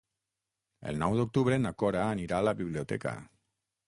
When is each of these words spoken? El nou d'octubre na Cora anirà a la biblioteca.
El 0.91 0.95
nou 1.03 1.17
d'octubre 1.19 1.59
na 1.65 1.71
Cora 1.83 2.01
anirà 2.05 2.39
a 2.39 2.47
la 2.47 2.55
biblioteca. 2.63 3.13